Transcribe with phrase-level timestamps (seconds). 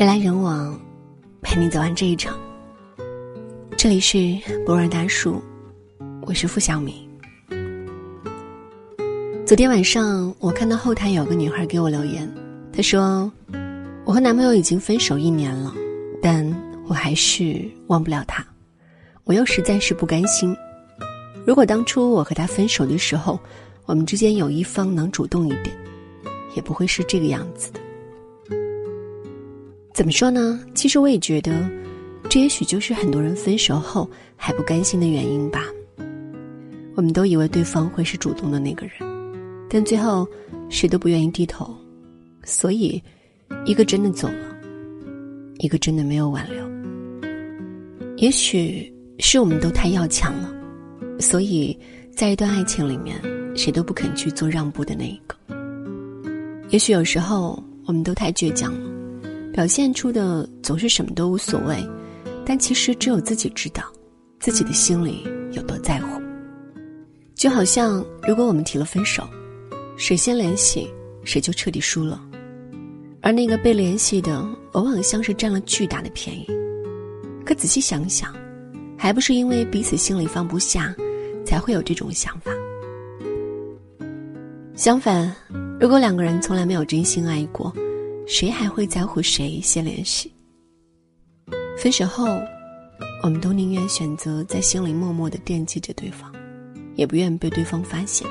[0.00, 0.80] 人来人往，
[1.42, 2.34] 陪你走完这一场。
[3.76, 4.34] 这里是
[4.64, 5.42] 博尔大叔，
[6.22, 7.06] 我是付小米。
[9.46, 12.26] 昨天晚上，我看到后台有个女孩给我留言，
[12.72, 13.30] 她说
[14.06, 15.74] ：“我和男朋友已经分手一年了，
[16.22, 16.50] 但
[16.86, 18.42] 我还是忘不了他，
[19.24, 20.56] 我又实在是不甘心。
[21.44, 23.38] 如果当初我和他分手的时候，
[23.84, 25.76] 我们之间有一方能主动一点，
[26.56, 27.80] 也不会是这个样子的。”
[30.00, 30.58] 怎么说呢？
[30.74, 31.70] 其实我也觉得，
[32.30, 35.66] 这也许就是很多人分手后还不甘心的原因吧。
[36.94, 38.94] 我们都以为对方会是主动的那个人，
[39.68, 40.26] 但最后
[40.70, 41.76] 谁都不愿意低头，
[42.44, 43.02] 所以
[43.66, 44.56] 一个真的走了，
[45.58, 46.64] 一个真的没有挽留。
[48.16, 50.50] 也许是我们都太要强了，
[51.18, 51.78] 所以
[52.10, 53.20] 在一段爱情里面，
[53.54, 55.36] 谁都不肯去做让步的那一个。
[56.70, 58.89] 也许有时候我们都太倔强了。
[59.60, 61.86] 表现出的总是什么都无所谓，
[62.46, 63.84] 但其实只有自己知道，
[64.38, 65.22] 自己的心里
[65.52, 66.18] 有多在乎。
[67.34, 69.22] 就好像如果我们提了分手，
[69.98, 70.90] 谁先联系，
[71.24, 72.18] 谁就彻底输了，
[73.20, 76.46] 而那个被联系的，往往像是占了巨大的便宜。
[77.44, 78.34] 可仔细想想，
[78.96, 80.96] 还不是因为彼此心里放不下，
[81.44, 82.50] 才会有这种想法。
[84.74, 85.30] 相反，
[85.78, 87.70] 如果两个人从来没有真心爱过，
[88.30, 90.32] 谁还会在乎谁先联系？
[91.76, 92.26] 分手后，
[93.24, 96.32] 我们都宁愿选择在心里默默的惦记着对方，
[96.94, 98.24] 也不愿被对方发现。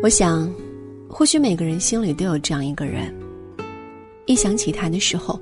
[0.00, 0.48] 我想，
[1.08, 3.12] 或许每个人心里都有这样一个人，
[4.26, 5.38] 一想起他的时候，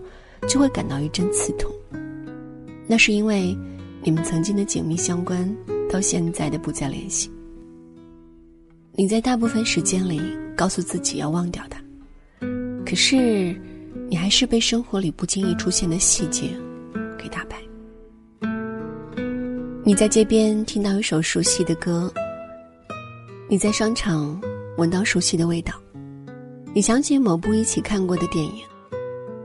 [0.49, 1.71] 就会感到一阵刺痛。
[2.87, 3.55] 那是因为
[4.03, 5.55] 你们曾经的紧密相关，
[5.91, 7.31] 到现在的不再联系。
[8.93, 10.23] 你在大部分时间里
[10.57, 11.84] 告诉自己要忘掉他。
[12.87, 13.59] 可是，
[14.09, 16.51] 你还是被生活里不经意出现的细节
[17.19, 17.57] 给打败。
[19.83, 22.13] 你在街边听到一首熟悉的歌，
[23.49, 24.41] 你在商场
[24.77, 25.75] 闻到熟悉的味道，
[26.75, 28.63] 你想起某部一起看过的电影，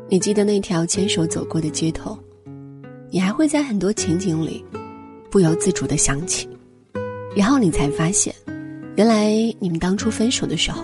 [0.10, 2.18] 你记得那条牵手走过的街头，
[3.10, 4.64] 你还会在很多情景里
[5.32, 6.48] 不由自主的想起，
[7.36, 8.36] 然后你才发现，
[8.96, 10.84] 原来你们当初分手的时候，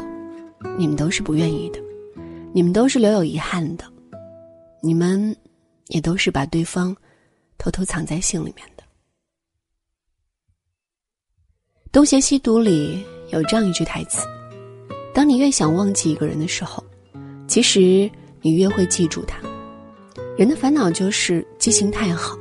[0.77, 1.84] 你们都是不愿意的。
[2.55, 3.83] 你们都是留有遗憾的，
[4.81, 5.35] 你们
[5.87, 6.95] 也都是把对方
[7.57, 8.83] 偷偷藏在心里面的。
[11.91, 14.25] 《东邪西毒》里有这样一句台词
[15.13, 16.81] ：“当你越想忘记一个人的时候，
[17.45, 18.09] 其实
[18.41, 19.37] 你越会记住他。
[20.37, 22.39] 人的烦恼就是记性太好。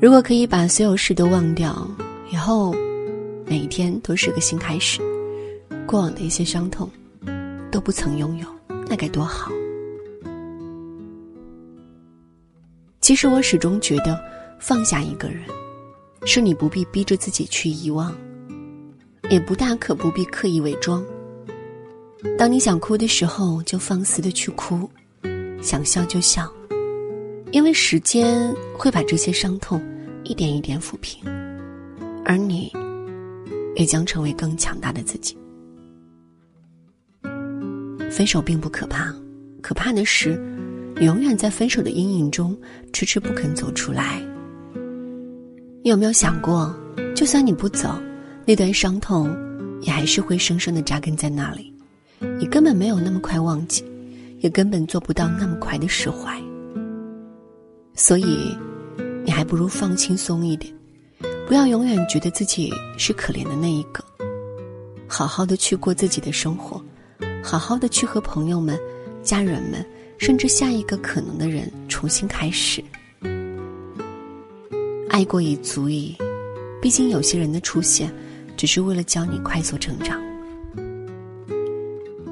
[0.00, 1.84] 如果可以把所有事都忘掉，
[2.30, 2.72] 以后
[3.44, 5.00] 每一天都是个新开始，
[5.84, 6.88] 过往的一些伤痛
[7.72, 8.46] 都不曾拥有。”
[8.90, 9.52] 那该多好！
[13.00, 14.20] 其实我始终觉得，
[14.58, 15.44] 放下一个人，
[16.26, 18.12] 是你不必逼着自己去遗忘，
[19.30, 21.04] 也不大可不必刻意伪装。
[22.36, 24.90] 当你想哭的时候，就放肆的去哭；
[25.62, 26.52] 想笑就笑，
[27.52, 29.80] 因为时间会把这些伤痛
[30.24, 31.24] 一点一点抚平，
[32.24, 32.72] 而你，
[33.76, 35.38] 也将成为更强大的自己。
[38.10, 39.14] 分手并不可怕，
[39.62, 40.36] 可怕的是，
[40.96, 42.56] 你永远在分手的阴影中
[42.92, 44.20] 迟迟不肯走出来。
[45.82, 46.74] 你有没有想过，
[47.14, 47.88] 就算你不走，
[48.44, 49.34] 那段伤痛
[49.80, 51.72] 也还是会深深的扎根在那里，
[52.38, 53.84] 你根本没有那么快忘记，
[54.40, 56.36] 也根本做不到那么快的释怀。
[57.94, 58.56] 所以，
[59.24, 60.74] 你还不如放轻松一点，
[61.46, 64.04] 不要永远觉得自己是可怜的那一个，
[65.06, 66.82] 好好的去过自己的生活。
[67.42, 68.78] 好好的去和朋友们、
[69.22, 69.84] 家人们，
[70.18, 72.82] 甚至下一个可能的人重新开始。
[75.08, 76.16] 爱过已足矣，
[76.80, 78.12] 毕竟有些人的出现，
[78.56, 80.20] 只是为了教你快速成长。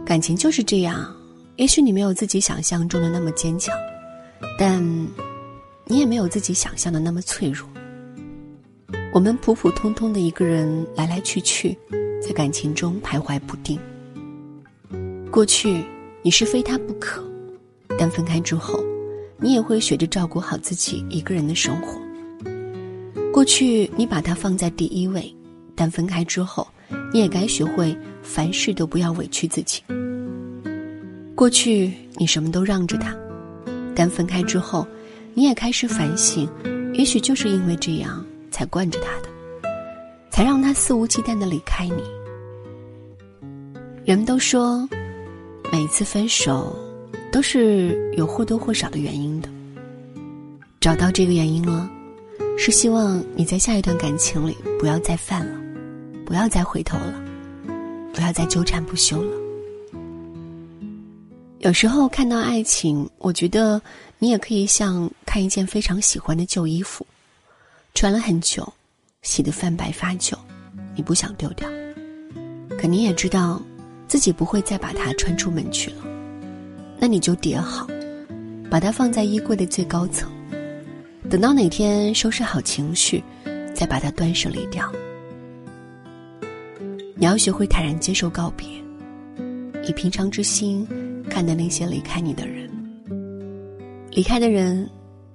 [0.07, 1.15] 感情就是这样，
[1.57, 3.75] 也许你没有自己想象中的那么坚强，
[4.59, 4.83] 但
[5.85, 7.69] 你也没有自己想象的那么脆弱。
[9.13, 11.77] 我们普普通通的一个人，来来去去，
[12.23, 13.79] 在感情中徘徊不定。
[15.31, 15.85] 过去
[16.23, 17.23] 你是非他不可，
[17.99, 18.83] 但分开之后，
[19.37, 22.01] 你也会学着照顾好自己一个人的生活。
[23.33, 25.33] 过去你把他放在第一位，
[25.77, 26.67] 但分开之后，
[27.13, 29.83] 你也该学会凡事都不要委屈自己。
[31.37, 33.15] 过去你什么都让着他，
[33.95, 34.85] 但分开之后，
[35.35, 36.49] 你也开始反省，
[36.95, 39.29] 也许就是因为这样才惯着他的，
[40.31, 42.03] 才让他肆无忌惮的离开你。
[44.05, 44.89] 人们都说。
[45.71, 46.75] 每次分手，
[47.31, 49.49] 都是有或多或少的原因的。
[50.81, 51.91] 找到这个原因了，
[52.57, 55.61] 是希望你在下一段感情里不要再犯了，
[56.25, 57.15] 不要再回头了，
[58.15, 59.37] 不要再纠缠不休了。
[61.59, 63.83] 有时候看到爱情，我觉得
[64.19, 67.05] 你也可以像看一件非常喜欢的旧衣服，
[67.95, 68.73] 穿了很久，
[69.23, 70.39] 洗得泛白发旧，
[70.95, 71.69] 你不想丢掉，
[72.79, 73.61] 可你也知道，
[74.09, 75.97] 自己不会再把它穿出门去了，
[76.99, 77.87] 那你就叠好，
[78.69, 80.29] 把它放在衣柜的最高层，
[81.31, 83.23] 等到哪天收拾好情绪，
[83.75, 84.91] 再把它断舍离掉。
[87.15, 88.67] 你要学会坦然接受告别，
[89.87, 90.89] 以平常之心。
[91.31, 92.71] 看待那些离开你的人，
[94.13, 94.89] 离开的人，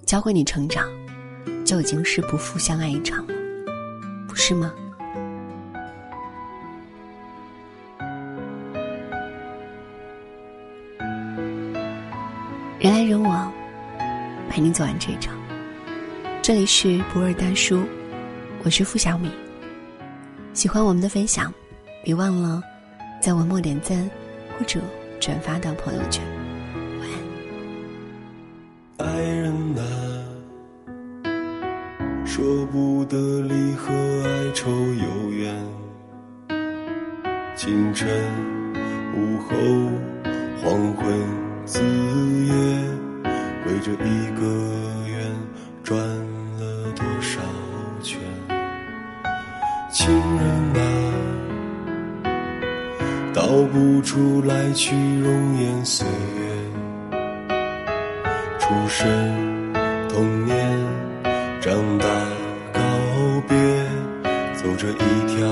[0.08, 0.90] 教会你成长，
[1.64, 3.34] 就已经是不负相爱一场了，
[4.28, 4.74] 不是吗？
[12.83, 13.50] 人来人往，
[14.50, 15.33] 陪你走完这一场。
[16.41, 17.81] 这里是不二大叔，
[18.62, 19.31] 我是付小米。
[20.51, 21.53] 喜欢我们的分享，
[22.03, 22.62] 别忘了
[23.21, 23.97] 在文末点赞
[24.59, 24.81] 或者。
[25.18, 26.21] 转发到朋友圈。
[27.00, 27.07] 晚
[28.97, 29.81] 安爱人啊，
[32.25, 35.56] 说不得离合，哀愁悠远。
[37.56, 38.06] 清晨、
[39.15, 39.56] 午后、
[40.62, 41.07] 黄昏、
[41.65, 42.54] 子夜，
[43.65, 44.42] 围着一个
[45.07, 45.31] 圆
[45.83, 47.39] 转了多少
[48.01, 48.19] 圈？
[49.92, 50.44] 情人
[50.75, 50.80] 啊。
[53.33, 57.18] 道不出来去容颜岁月，
[58.60, 59.74] 出生、
[60.10, 60.86] 童年、
[61.62, 62.06] 长大、
[62.74, 62.81] 告
[63.48, 63.57] 别，
[64.54, 65.48] 走着一条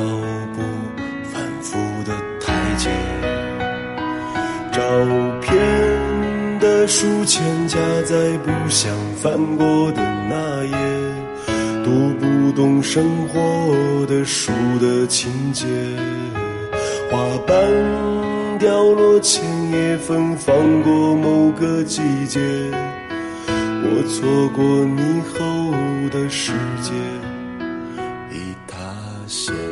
[6.94, 10.76] 书签夹在不想翻过的那页，
[11.86, 15.66] 读不懂生活的书的情节。
[17.10, 17.18] 花
[17.48, 17.66] 瓣
[18.60, 19.42] 掉落前，
[19.72, 22.42] 也芬芳过某个季节。
[23.48, 25.72] 我错过你后
[26.10, 26.52] 的世
[26.82, 26.92] 界，
[28.32, 28.78] 已塌
[29.28, 29.71] 陷。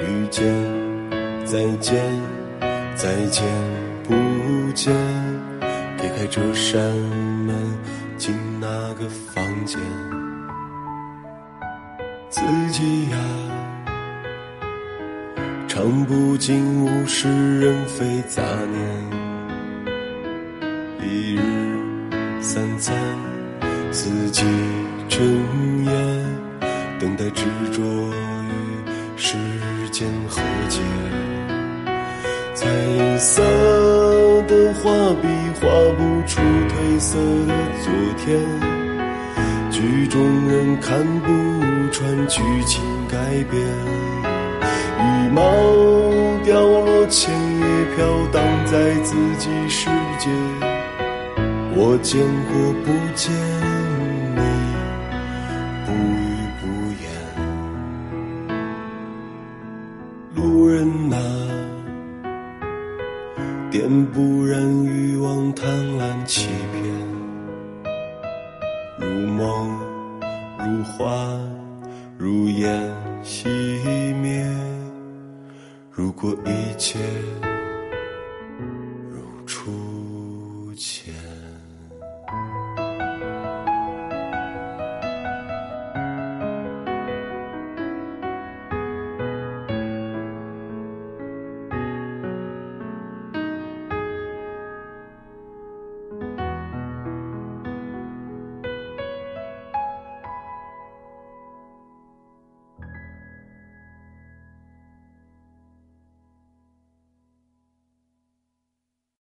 [0.00, 0.44] 遇见
[1.44, 2.02] 再见
[2.94, 3.44] 再见
[4.04, 4.14] 不
[4.72, 4.94] 见，
[5.98, 7.54] 推开这扇门
[8.16, 9.80] 进那个房间，
[12.28, 12.40] 自
[12.72, 13.16] 己呀
[15.68, 18.42] 唱不尽物是人非杂
[18.72, 18.80] 念，
[21.00, 21.40] 一日
[22.40, 22.96] 三餐。
[23.92, 24.44] 四季
[25.08, 25.20] 睁
[25.84, 25.92] 眼，
[27.00, 29.36] 等待执着与时
[30.00, 30.80] 间和解。
[32.54, 32.66] 彩
[33.18, 33.42] 色
[34.48, 34.90] 的画
[35.20, 35.28] 笔
[35.60, 37.52] 画不出褪色的
[37.82, 38.40] 昨天，
[39.70, 41.28] 剧中人看不
[41.92, 43.18] 穿剧情改
[43.50, 43.62] 变。
[45.02, 45.42] 羽毛
[46.46, 50.30] 掉落前也飘荡在自己世界，
[51.76, 53.59] 我见过不见。
[63.90, 65.68] 不染欲望，贪
[65.98, 66.84] 婪欺骗，
[68.96, 69.80] 如梦
[70.58, 71.40] 如幻，
[72.16, 72.94] 如烟
[73.24, 73.48] 熄
[74.14, 74.46] 灭。
[75.90, 77.00] 如果一切。